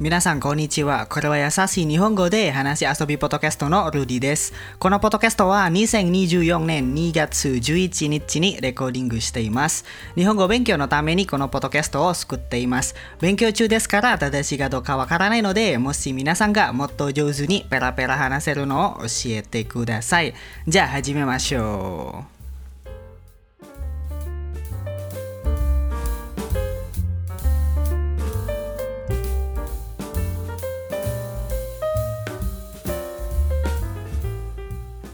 [0.00, 1.08] 皆さんこんにちは。
[1.08, 4.52] これは優しい日本語で話し遊びポッドキャストのルディです。
[4.78, 9.84] このポッドキャストは2024年2月11日にレコーディングしています。
[10.14, 12.94] 日本語勉強のためにこのポッドキャストを作っています。
[13.20, 20.32] 勉強中ですから正しいかどうかわからないので、もし皆さんがもっと上手にペラペラ話せるのを教えてください。
[20.68, 22.37] じゃあ始めましょう。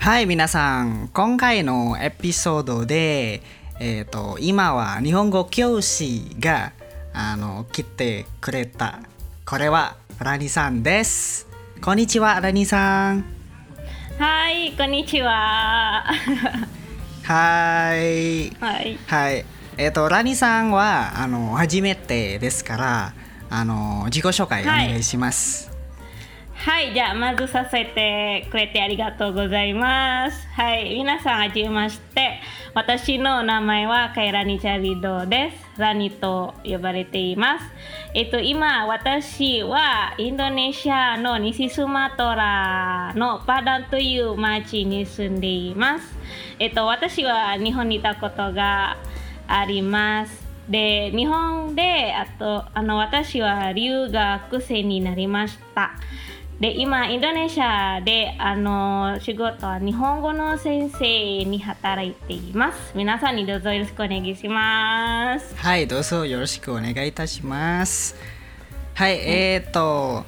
[0.04, 1.08] はい、皆さん。
[1.14, 3.40] 今回のエピソードで、
[3.80, 6.74] えっ、と、今は日本語教師が、
[7.14, 8.98] あの、来てくれた。
[9.46, 11.48] これは、ラニさんです。
[11.80, 13.24] こんにちは、ラニさん。
[14.18, 16.04] はい、こんにちは。
[17.24, 18.50] はい。
[18.60, 18.98] はい。
[19.06, 19.46] はい。
[19.78, 23.14] えっ、と、ラニさんは、あの、初めてですから、
[23.48, 25.68] あの、自己紹介お願いします。
[25.70, 25.73] はい、
[26.64, 30.48] はいじゃあまずさせてくれてありがとうございます。
[30.54, 32.40] はい、皆さんはじめまして。
[32.72, 35.78] 私の名前はカイラニチャリドです。
[35.78, 37.66] ラニと呼ばれています。
[38.14, 46.16] えっと、今、私はインドネシアの西スマトラのパダンという町に住んでいます。
[46.58, 48.96] えっと、私は日本にいたことが
[49.46, 50.42] あります。
[50.70, 55.92] で、日本で、あと、あの、私は留学生になりました。
[56.60, 68.14] で今インドネシアであの仕事は日本語の先生に働いています皆さんにどうぞよろしくお願いしますはい、どうぞよろしくお願いいたします。
[68.94, 70.24] はい、えっ、と、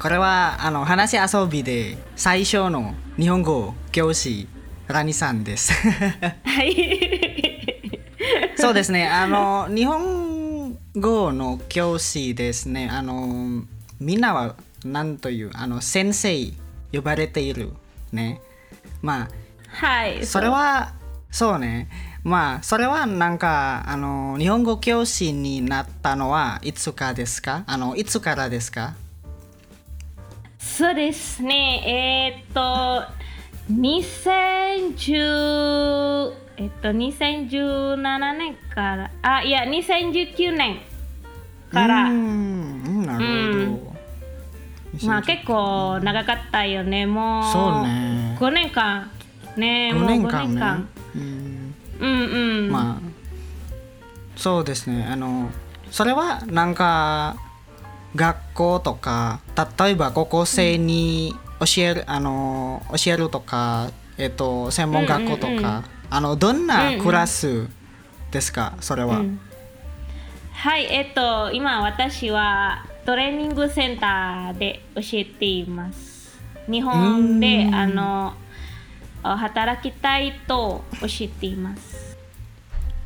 [0.00, 4.48] これはあの話し遊びで最初の日本語教師
[4.88, 5.72] ラニさんです。
[5.72, 8.00] はい
[8.56, 12.88] そうですね、あの日本語の教師ですね。
[12.90, 13.64] あの
[13.98, 16.34] みんなは何というあの先生
[16.92, 17.72] 呼ばれている
[18.12, 18.40] ね。
[19.02, 19.28] まあ
[19.68, 20.92] はいそれは
[21.30, 21.88] そうね。
[22.24, 27.62] まあそれはなんかあの日本語教師になったのはいつかですか？
[27.66, 28.94] あのいつからですか？
[30.58, 32.34] そうですね。
[32.36, 33.04] えーっと
[33.72, 40.78] 2010えっと2017年からあいや2019年
[41.72, 42.04] から。
[42.04, 43.59] うーんなるほど、
[45.06, 47.06] まあ結構長かったよね。
[47.06, 48.36] もうそうね。
[48.38, 49.10] 5年間
[49.56, 49.92] ね。
[49.92, 50.86] も5う5年間ね。
[51.14, 51.74] うん。
[52.00, 52.70] うんうん。
[52.70, 53.10] まあ
[54.36, 55.06] そうですね。
[55.10, 55.50] あの
[55.90, 57.36] それはなんか
[58.16, 59.40] 学校とか
[59.78, 67.68] 例えば高校生に教える、あの教えるとか、えっと、専門学校とか、うんうんうんあのどんなクラス
[68.32, 69.40] ですか、それは、うん。
[70.52, 76.38] はいえっと今私はトレーニングセンターで教えています。
[76.70, 78.34] 日本でうんあの
[79.22, 82.16] 働きたいと教えています。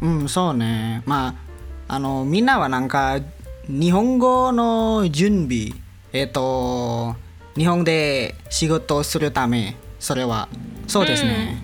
[0.01, 1.03] うん、そうね。
[1.07, 1.29] ま
[1.89, 3.21] あ、あの、みんなはなんか、
[3.69, 5.71] 日本語の準備、
[6.13, 7.17] えっ、と、
[7.57, 10.49] 日本で仕事をするため、それは、
[10.87, 11.63] そうですね。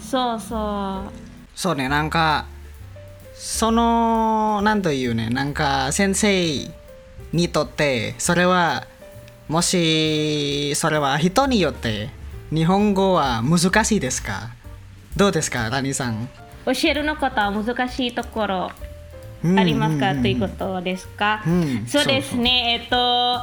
[0.00, 1.12] そうそう。
[1.54, 2.46] そうね、なんか、
[3.34, 6.70] その、なんというね、なんか、先生
[7.36, 8.86] にとって、それは、
[9.48, 12.08] もし、それは人によって、
[12.50, 14.50] 日本語は難しいですか？
[15.16, 16.28] どうですか、ラニさん？
[16.64, 18.70] 教えるのことは難しいところ
[19.44, 20.22] うんありますか、うんうん。
[20.22, 22.80] ということですか、うんそうですね。
[22.82, 23.40] えっと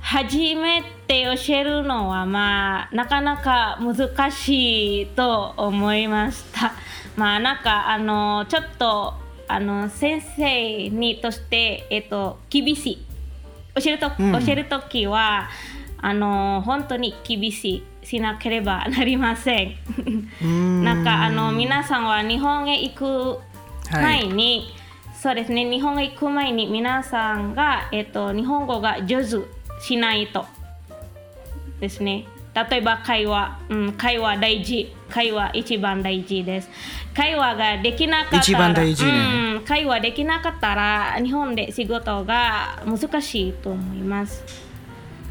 [0.00, 6.72] 初めて教えるのはまあなかなか難しいと思いました。
[7.16, 9.14] まあなんかあのちょっと
[9.48, 13.06] あの先生にとしてえっと厳しい
[13.82, 14.32] 教えると、うん。
[14.32, 15.48] 教える時は
[15.98, 19.76] あの本当に厳しいしなければなりません。
[20.42, 20.84] うん。
[20.84, 23.38] なんかあの皆さんは日本へ行く
[23.92, 24.72] 前に、
[25.14, 29.46] そうですね日本へ行く前に皆さんが、えっと、日本語が上手
[29.82, 30.46] しないと
[31.80, 32.26] ですね。
[32.54, 36.70] 例えば会話、うん、会話大事会話一番大事です。
[37.14, 39.10] 会話ができなかったら一番大事ね。
[39.56, 44.42] うん、会話できなかったら日本で仕事が難しいと思います。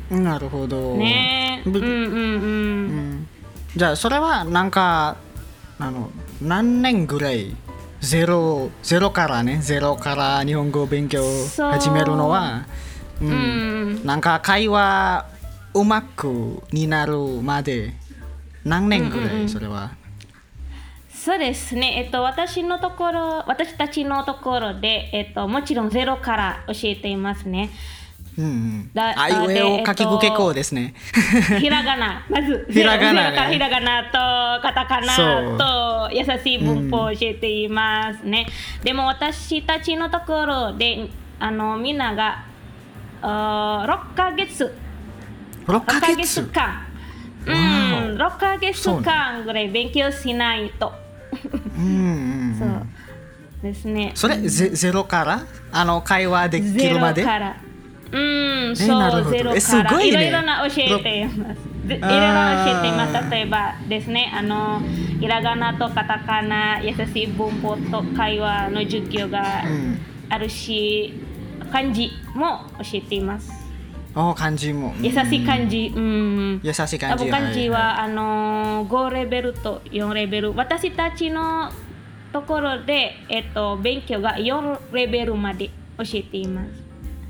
[0.10, 0.94] なるほど。
[0.94, 1.86] ぶねうんうんうん。
[1.86, 3.28] うん。
[3.76, 5.18] じゃあそれはなんか
[5.80, 6.10] あの
[6.42, 7.56] 何年ぐらい
[8.02, 11.24] ゼロゼロからねゼロから日本語を勉強
[11.72, 12.66] 始めるのは、
[13.22, 13.26] う。
[13.26, 13.94] うん。
[14.02, 14.06] ん。
[14.06, 15.26] なんか会話
[15.74, 17.94] うまくになるまで
[18.66, 19.92] 何年ぐらい、うんうんそれは？
[21.12, 27.70] そうですね、えっと、私のところ、私たちのところで、えっと、もちろんゼロから教えていますね。
[28.38, 28.92] うんうん。
[28.94, 30.94] だあいうえおでかきくけこうですね。
[31.60, 33.54] ひらがな、まず、 ひらがなね。
[33.54, 35.58] ひらがなとカタカそう。
[35.58, 38.48] ナと優しい文法を教えていますね。
[38.84, 41.10] でも私たちのところで、
[41.40, 42.46] あのみんなが
[43.22, 44.74] あ6ヶ月、
[45.68, 46.88] 6 6ヶ月間、
[47.50, 50.94] うわん、6ヶ月間ぐらい勉強しないと。
[51.78, 51.86] うんう
[52.54, 52.90] んそううん
[53.62, 54.12] ですね。
[54.16, 55.42] それゼゼロから？
[55.72, 57.24] あの会話できゼロるまで？
[57.24, 57.58] から。
[58.12, 59.92] うん、なそう、ゼロから。
[59.92, 61.60] ごいろいろな教えています。
[61.88, 63.30] でいろいろ教えています。
[63.30, 64.82] 例えばですね、あの、
[65.20, 70.00] ひらがなとカタカナ、優しい文法と会話の授業がうん
[70.30, 71.14] あるし、
[71.72, 73.52] 漢字も教えています。
[74.16, 74.94] お漢字も。
[75.02, 75.94] 優しい漢字。
[75.96, 76.62] うん。
[76.64, 80.56] 優しい漢字漢字は、あの5レベルと4レベル。
[80.56, 81.72] 私たちの
[82.34, 85.68] ところで、えっと、勉強が4レベルまで
[85.98, 86.70] 教えています。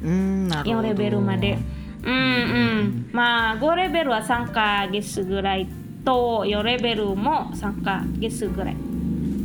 [0.01, 1.57] うんなるほ4どレベルまで。
[2.03, 3.09] うんうん。
[3.11, 5.67] まあ5レベルは3ヶ月ぐらい
[6.05, 8.75] と4レベルも3ヶ月ぐらい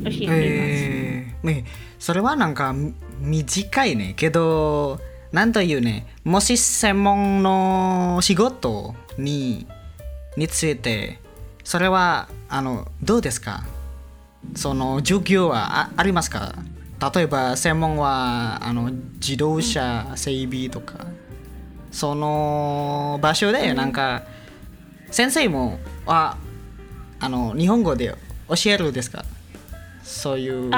[0.04, 1.64] 教えています、へえね
[1.98, 4.14] それはなんかみ短いね。
[4.16, 5.00] けど
[5.34, 9.66] なんというねもし専門の仕事に
[10.36, 11.18] について
[11.64, 13.64] それはあのどうですか？
[14.54, 16.54] その授業はあありますか？
[17.14, 21.06] 例えば専門はあの自動車整備とか。
[21.90, 24.24] その場所でなんか
[25.12, 26.36] 先生もあ
[27.20, 28.14] あの日本語で
[28.48, 29.24] 教えるですか？
[30.04, 30.70] そういう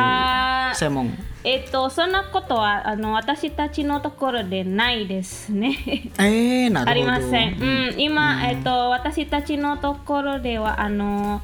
[0.74, 1.12] 専門。
[1.42, 5.76] えっとそんなことはあの私たちのところでないですね。
[6.18, 6.90] えー、なるほど。
[6.90, 7.60] ありません。
[7.60, 11.42] うん、今、えっと、私たちのところでは、あの、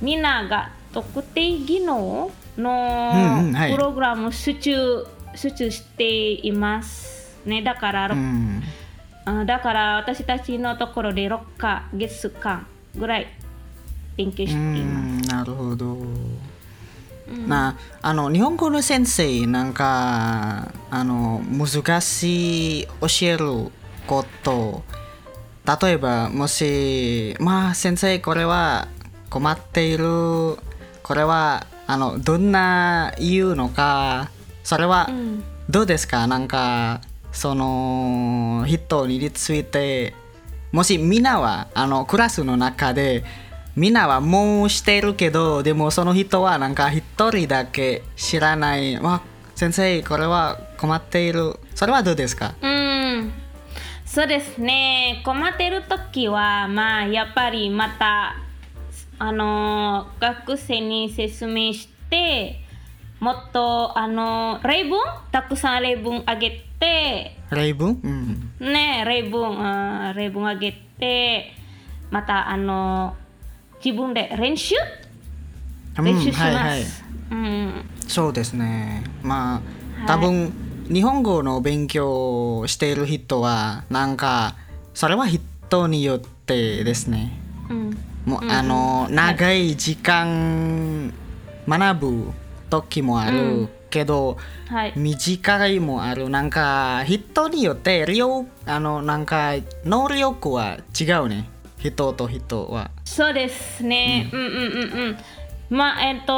[0.00, 3.72] みんなが特定技能うんのうんはい。
[3.72, 7.38] プログラムを集中、集中しています。
[7.44, 8.62] ね、だから、うん。
[9.24, 12.66] あだから私たちのところで6ヶ月間
[12.96, 13.26] ぐらい
[14.16, 15.26] 勉強しうています。
[15.26, 15.96] んなるほど、
[17.48, 23.70] なあの日本語の先生なんかあの難しい教える
[24.06, 24.82] こと
[25.82, 28.88] 例えばもしまあ先生これは
[29.28, 30.04] 困っている
[31.02, 34.30] これはあのどんな言うのか
[34.64, 35.44] それはうん。
[35.70, 36.26] どうですか？
[36.26, 37.00] なんか
[37.30, 40.14] その人について
[40.72, 43.22] もしみんなはあのクラスの中で
[43.76, 48.96] みんなはもうしているけどでもその人はなんか一人だけ知らない。
[48.96, 49.22] わ
[49.54, 51.54] 先生これは困っている。
[51.74, 52.54] それはどうですか？
[52.62, 53.32] うん、
[54.06, 55.20] そうですね。
[55.24, 58.36] 困ってる時は、まあ、やっぱりまた、
[59.18, 62.60] あのー学生に説明して、
[63.18, 64.98] もっと、あのー例文？
[65.30, 68.00] たくさん例文あげて、例文？
[68.02, 71.52] うんね、例文、あー例文あげて、
[72.10, 73.19] また、あのー
[73.84, 74.74] 自分で練習？
[75.98, 76.42] うん練習します。
[76.42, 76.84] はいはい。
[77.30, 77.84] うん。
[78.06, 79.04] そうですね。
[79.22, 80.04] まはい。
[80.04, 80.52] あ多分、
[80.88, 84.56] 日本語の勉強をしている人はなんか
[84.92, 87.32] それは人によってですね。
[87.68, 87.98] うん。
[88.24, 88.50] もう、うん。
[88.50, 91.12] あの長い時間
[91.68, 92.32] 学ぶ
[92.68, 93.68] 時もある、うん。
[93.90, 94.36] けど
[94.68, 94.92] はい。
[94.96, 96.28] 短いもある。
[96.28, 101.48] なんか人によって量あのなんか能力は違うね
[101.80, 102.90] 人と人は。
[103.04, 104.28] そうですね。
[104.32, 105.16] うん、うん、うんうん
[105.70, 106.32] まあえっ、と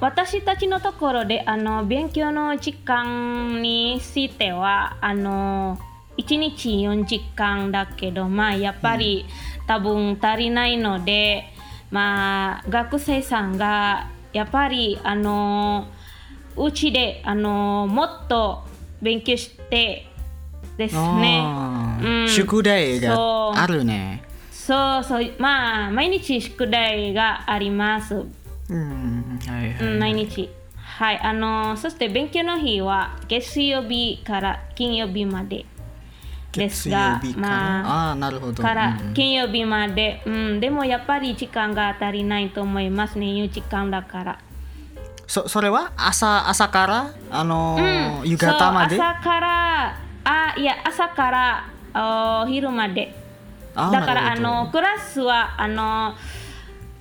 [0.00, 5.78] 私たちのところであの勉強の時間についてはあの
[6.18, 9.24] 1日4時間だけどまあやっぱり、
[9.66, 11.44] 多分足りないので
[11.90, 15.88] まあ学生さんがやっぱりあの
[16.56, 18.64] うちであのもっと
[19.00, 20.06] 勉強して
[20.76, 21.42] ですね。
[22.02, 24.27] うん宿題があるね
[24.68, 28.16] そうそう、まあ、毎日宿題があります。
[28.68, 30.50] うんはいはい、うん、毎日。
[30.76, 35.64] はい、あの、そして勉強の日は月曜日から金曜日まで
[36.52, 38.62] ですが月曜日、から、まあ、あなるほど。
[38.62, 44.38] からうん金曜日まで、うん、でもやっぱり時間が足りないと思いますね、いう時間だから。
[45.26, 45.92] そそれは？
[45.96, 47.10] 朝朝から？
[47.30, 48.28] あのーうん。
[48.28, 48.96] 夕方まで？
[48.96, 53.27] 朝から、あ、いや、朝からお昼まで。
[53.92, 56.14] だからあのクラスはあの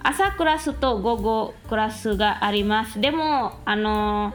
[0.03, 3.01] 朝クラスと午後クラスがあります。
[3.01, 4.33] でもあの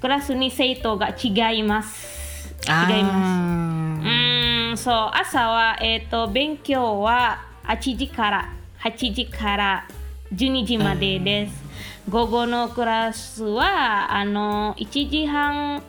[0.00, 2.54] クラスに生徒が違います。
[2.66, 4.06] 違います。
[4.06, 5.10] うーんそう。
[5.12, 8.52] 朝はえっ、と勉強は8時から
[8.82, 9.88] 8時から
[10.34, 11.62] 12時までです。
[12.08, 15.82] 午後のクラスはあの1時半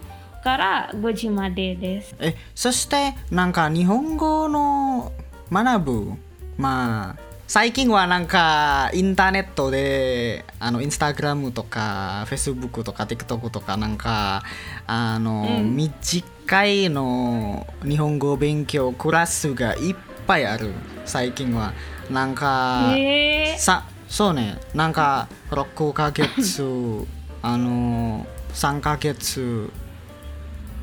[0.44, 2.16] から5時までです。
[2.20, 5.12] えそしてなんか日本語の
[5.52, 6.12] 学ぶ
[6.58, 14.44] まあ最近はなんかインターネットであのインスタグラムとかフェイスブックとか TikTok とかなんか
[14.86, 15.76] あの、うん。
[15.78, 19.96] 短いの日本語勉強クラスがいっ
[20.28, 20.74] ぱいある。
[21.06, 21.74] 最近は。
[22.12, 23.56] なんか、え。
[23.56, 24.58] ー、さそうね。
[24.74, 26.64] なんか6ヶ月
[27.42, 29.72] あの3ヶ月。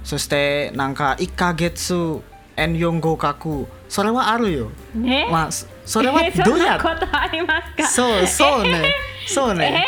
[0.02, 2.22] そしてなんか1ヶ月
[2.56, 4.70] N4 合格それはあるよ。
[4.94, 6.78] ね、まあそそれはえーどうや？
[6.80, 7.88] そんなことありますか？
[7.88, 8.94] そうそうね。
[9.26, 9.86] そうね。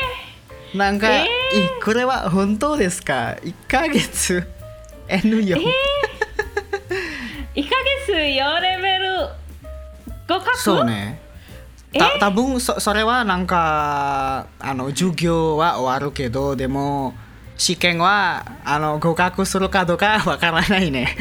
[0.75, 1.25] なんか、え？
[1.25, 1.26] い
[1.82, 4.46] これは本当ですか？1ヶ月。
[5.08, 5.62] N4、1ヶ
[7.54, 9.28] 月4レベル。
[10.28, 11.20] 合格そうね。
[11.92, 11.99] え？
[11.99, 17.14] た多分そそれはなんかあの授業は終わるけどでも
[17.56, 21.16] 試験はあの合格するかどうかわからないね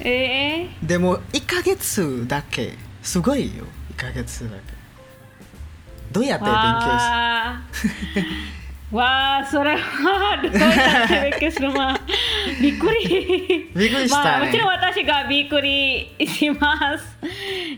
[0.00, 3.64] えー、でも1ヶ月だけすごいよ
[3.94, 4.78] 1ヶ月だけ。
[6.12, 7.00] どうやって勉強しわ
[7.44, 7.62] あ
[8.90, 12.00] わあそれはどうやって勉強するまあ
[12.60, 13.70] びっくり。
[13.74, 14.24] びっくりしたね。
[14.24, 17.18] まあ、もちろん私がびっくりします。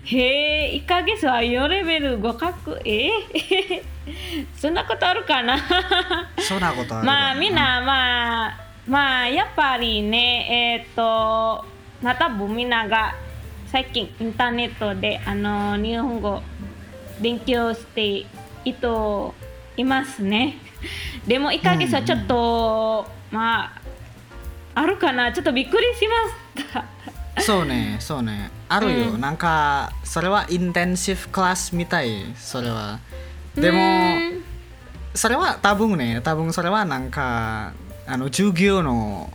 [0.04, 3.82] へえ1ヶ月は4レベル合格えー、
[4.56, 5.58] そんなことあるかな？
[6.38, 11.64] そんなことあるまあみんなまあまあやっぱりねえっ、と
[12.02, 13.14] またぶんみんなが
[13.70, 16.42] 最近インターネットであの日本語
[17.20, 18.26] 勉強して
[18.64, 19.34] いと
[19.76, 20.58] いますね。
[21.26, 23.80] でも1ヶ月はちょっと、まあ
[24.74, 25.32] あるかな。
[25.32, 26.06] ちょっとびっくりし
[26.56, 26.84] ました。
[27.42, 28.50] そうねそうね。
[28.68, 29.20] あるよ、うん。
[29.20, 32.98] なんかそれはインテンシブクラスみたいそれは。
[33.54, 34.42] でうもん。
[35.14, 37.72] それは多分ね多分それはなんか
[38.06, 39.32] あの授業の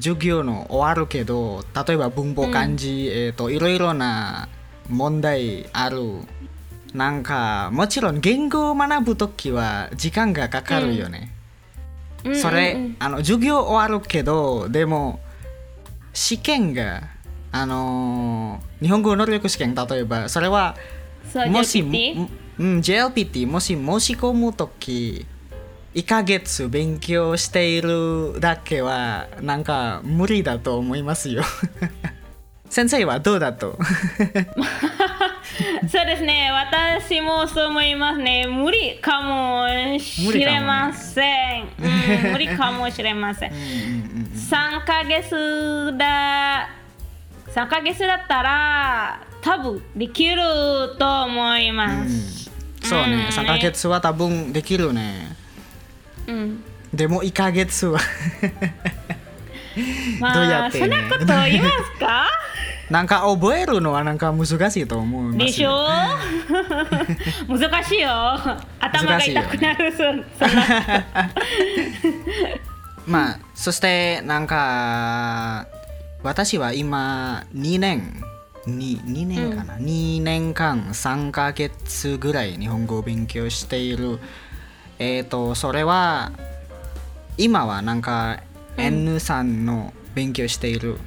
[0.00, 4.48] 授業の終わるけど例えば文法漢字、えっ、といろいろな
[4.88, 6.00] 問題ある。
[6.92, 11.32] なんかもちろん言語を学ぶときは時間がかかるよね、
[12.24, 12.36] うん。
[12.36, 12.96] それ、うんうん。
[12.98, 15.20] あの授業終わるけどでも
[16.12, 17.02] 試験が
[17.52, 20.74] あのー日本語能力試験例えばそれは
[21.48, 22.28] もし JLPT
[22.58, 25.26] うん JLPT もし申し込むとき
[25.94, 31.42] 1ヶ月勉強しているだけはなんか無理だと思いますよ。
[32.70, 33.76] 先生はどうだと？
[35.90, 38.46] そうですね、私もそう思いますね。
[38.46, 39.66] 無理かも
[39.98, 41.62] しれません。
[41.62, 43.50] うん無理かもしれません。
[43.50, 46.68] 3ヶ月だ、
[47.52, 50.40] 3ヶ月だったら多分できる
[50.98, 52.48] と思います。
[52.82, 55.36] そうね、うん3ヶ月は多分できるね
[56.30, 56.62] うん。
[56.94, 57.98] でも1ヶ月は。
[58.00, 58.06] ど
[58.48, 58.50] う
[60.20, 60.80] やまあ、ってね。
[60.80, 62.26] そんなこと言いますか？
[62.90, 65.38] なんか覚えるのはなんか難しいと思いますよ。
[65.46, 65.86] でしょ？
[67.70, 68.10] 難しいよ。
[68.80, 69.92] 頭が痛くなる。
[69.92, 70.96] そそんな。
[73.06, 75.66] まあそしてなんか
[76.22, 78.22] 私は今2年
[78.66, 84.18] 2, 2年かな、2年間3ヶ月ぐらい日本語を勉強している
[85.00, 86.30] えっ、とそれは
[87.36, 88.40] 今はなんか
[88.76, 90.98] N3 の勉強している、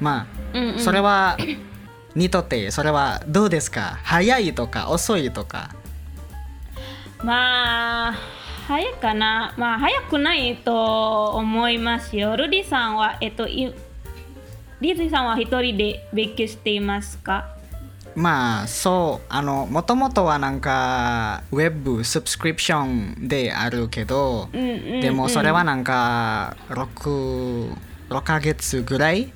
[0.00, 0.80] まあうんうん。
[0.80, 1.38] それは
[2.14, 3.98] にとってそれはどうですか？
[4.02, 5.70] 早いとか遅いとか。
[7.22, 8.14] まあ
[8.66, 9.54] 早いかな。
[9.56, 12.36] まあ早くないと思いますよ。
[12.36, 13.72] ルディさんはえっとい
[14.80, 17.55] リズィさんは一人で勉強していますか？
[18.16, 25.00] まあそうあのもともとはなんかウェブサブスクリプションであるけど、うんうんうん。
[25.02, 27.76] でもそれはなんか 6,
[28.08, 29.32] 6ヶ月ぐらい？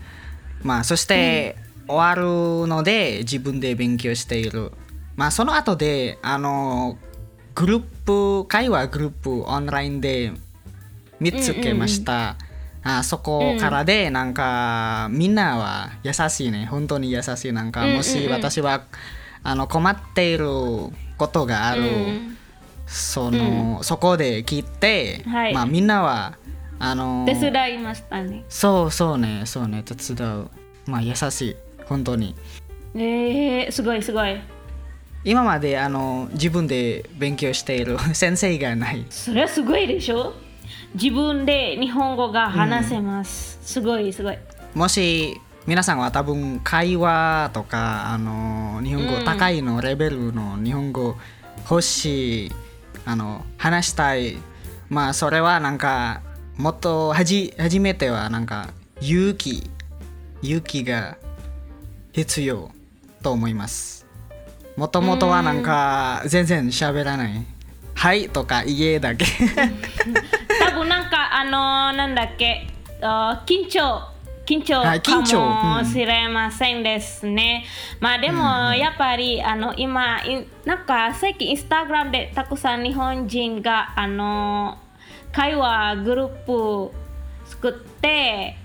[0.62, 1.56] まあそして
[1.86, 4.72] 終わるので自分で勉強している。
[5.14, 6.96] まあその後であの
[7.54, 7.82] グルー
[8.42, 10.32] プ会話グループオンラインで
[11.18, 12.36] 見つけました、
[12.82, 16.66] あそこからでなんかみんなは優しいね。
[16.66, 17.52] 本当に優しい。
[17.52, 18.84] なんかもし私は
[19.42, 20.46] あの困っている
[21.18, 22.36] ことがある、うん。
[22.86, 25.54] その、そこで聞いて、はい。
[25.54, 26.36] まあみんなは
[26.78, 28.44] あの手伝いましたね。
[28.48, 29.42] そうそうね。
[29.44, 29.82] そうね。
[29.82, 30.50] 手伝う。
[30.86, 31.56] まあ優しい。
[31.86, 32.34] 本当に。
[32.94, 34.40] えー、すごいすごい。
[35.22, 39.04] 今まであの自分で勉強している 先生がない。
[39.10, 40.32] それはすごいでしょ？
[40.94, 44.38] 自分で日本語が話せます、すごいすごい。
[44.74, 51.16] もし皆さんは多分会話とかあの日本語うん高いのレベルの日本語
[51.68, 52.52] 欲しい
[53.04, 54.38] あの話したい。
[54.88, 56.22] まあそれはなんか
[56.56, 58.70] もっとはじ初めてはなんか
[59.00, 59.70] 勇気
[60.42, 61.16] 勇気が
[62.12, 62.70] 必要
[63.22, 64.06] と思います。
[64.76, 67.46] もともとはなんか全然喋らない。
[67.94, 69.26] はいとか家だけ
[71.40, 72.66] あのなんだっけ？
[73.00, 74.08] あ緊張。
[74.46, 77.64] 緊張かもしれませんですね、
[78.00, 84.76] まあでもやっぱりあの今いなんか最近インスタグラムでたくさん日本人があの
[85.30, 86.92] 会話グループ
[87.48, 88.56] 作って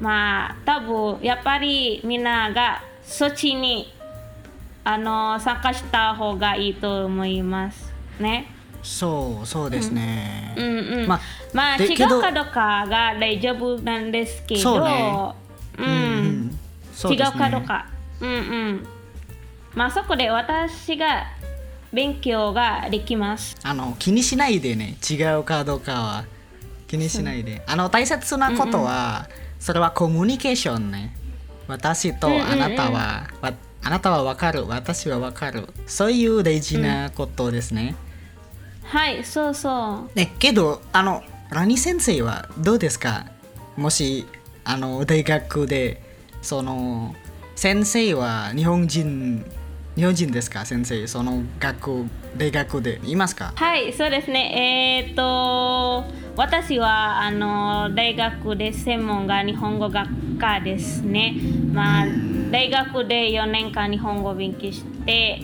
[0.00, 3.92] まあ多分やっぱりみんながそっちに
[4.84, 8.46] あの参加した方がいいと思いますね。
[8.82, 10.78] そうそうですね、うん。
[11.00, 11.20] うん、ま
[11.52, 15.34] まあ違うあでけどかどうかが大丈夫なんですけど、ね。
[15.78, 15.86] うん。
[15.86, 16.58] うん
[16.94, 17.86] そう違うかどうか、
[18.20, 18.34] うんう
[18.72, 18.86] ん、
[19.74, 21.24] まあそこで私が
[21.92, 23.56] 勉強ができます。
[23.62, 24.96] あの気にしないでね。
[25.08, 26.24] 違うかどうかは。
[26.86, 27.62] 気にしないで。
[27.66, 31.16] あの大切なことは、それはコミュニケーションね。
[31.68, 34.66] 私とあなたは、わあなたは分かる。
[34.66, 35.68] 私は分かる。
[35.86, 37.94] そういう大事なことですね、
[38.90, 40.16] はい、そうそう。
[40.16, 43.26] ねけどあのラニ先生はどうですか？
[43.76, 44.26] もし
[44.64, 46.02] あの大学で
[46.42, 47.14] その
[47.56, 49.44] 先生は日本人
[49.96, 50.64] 日本人ですか？
[50.64, 52.06] 先生その学校
[52.36, 53.52] 大学でいますか？
[53.56, 55.04] はい、そうですね。
[55.06, 56.04] えっ、と
[56.36, 61.34] 私はあの大学で専門が日本語学科ですね。
[61.72, 62.06] まあ
[62.50, 65.42] 大学で4年間日本語を勉強して、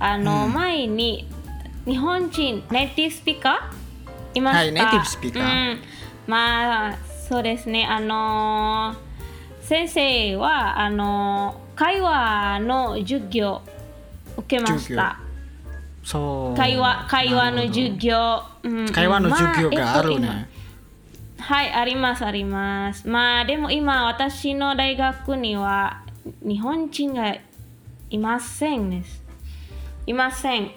[0.00, 1.28] あの、うん前に
[1.88, 4.38] 日本人ネイティブスピーカー？
[4.38, 4.58] いました。
[4.58, 5.42] はいネイティブスピーカー。
[5.42, 5.78] うん、
[6.26, 7.86] まあそうですね。
[7.86, 8.94] あの
[9.62, 13.62] 先生はあの会話の授業
[14.36, 15.18] 受けました。
[16.04, 16.56] そう。
[16.58, 18.92] 会話会話の授業、うんうん。
[18.92, 20.52] 会話の授業があるね、まあえっと
[21.38, 23.08] 今はいありますあります。
[23.08, 26.02] まあでも今私の大学には
[26.42, 27.34] 日本人が
[28.10, 29.22] いませんです。
[30.06, 30.70] いません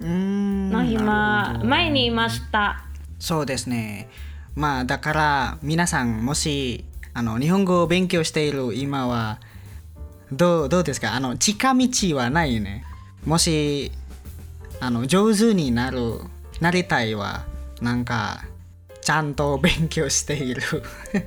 [0.00, 1.64] のなる今ほど。
[1.66, 2.84] 前にいました。
[3.18, 4.08] そうですね。
[4.54, 9.38] まあだから皆さんもしあの日本語を勉強している今は
[10.32, 11.14] どうどうですか？
[11.14, 12.84] あの近道はないね。
[13.24, 13.92] もし
[14.80, 16.20] あの上手になる
[16.60, 17.44] なりたいは
[17.80, 18.44] なんか
[19.02, 20.62] ちゃんと勉強している。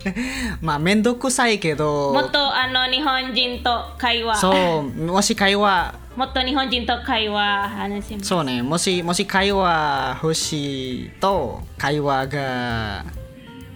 [0.62, 2.14] まあめんどくさいけど。
[2.14, 4.36] もっとあの日本人と会話。
[4.36, 8.26] そうもし会話もっと日本人と会話話します。
[8.26, 8.62] そうね。
[8.62, 13.06] もしもし会話欲しいと会話が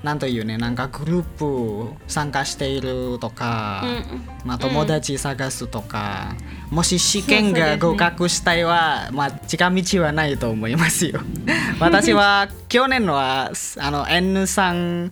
[0.04, 4.28] なんというねなんかグループ参加しているとか、うんうん。
[4.44, 6.36] まあ、友達探すとか、
[6.70, 11.22] もし試験が合格したいは、まあ、近道はないと思いますよ。
[11.80, 15.12] 私は去年はあの N3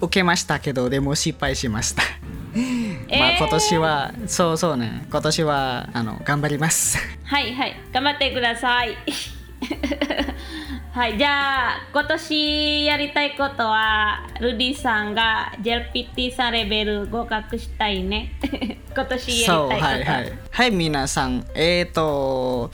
[0.00, 2.02] 受けましたけどでも失敗しました。
[2.02, 5.06] まあえー今年は、そうそうね。
[5.10, 6.98] 今年はあの頑張ります。
[7.24, 7.76] はいはい。
[7.92, 8.96] 頑張ってください。
[10.92, 11.18] はい。
[11.18, 18.32] じゃあ今年やりたいことはルディさんが JLPT さんレベル合格したいね。
[18.94, 19.84] 今年やりたいこと。
[19.84, 20.32] はいはい。
[20.50, 21.44] はい皆さん。
[21.54, 22.70] えっ、と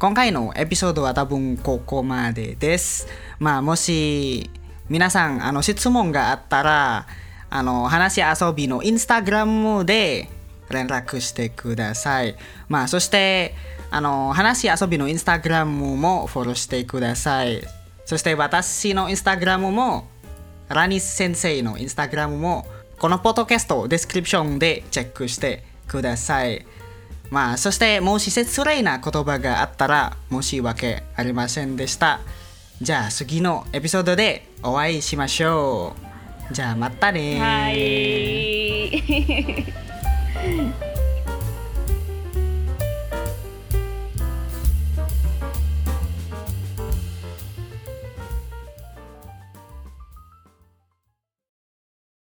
[0.00, 3.06] 今回のエピソードは多分ここまでです。
[3.38, 4.50] まあもし
[4.90, 7.06] 皆さんあの質問があったら
[7.48, 10.28] あの話し遊びのインスタグラムで
[10.68, 12.36] 連絡してください
[12.68, 13.54] まあそして
[13.90, 17.62] あの話し遊びのインスタグラムもフォローしてください
[18.04, 20.08] そして私のインスタグラムも
[20.68, 22.66] ラニス先生のインスタグラムも
[22.98, 26.66] このポッドキャストデスクリプションでチェックしてください。
[27.30, 32.20] まあそしてもし失礼な言葉があったら申し訳ありませんでした。
[32.80, 35.94] じゃあ次のエピソードでお会いしましょ
[36.50, 36.54] う。
[36.54, 38.90] じゃあまたねはい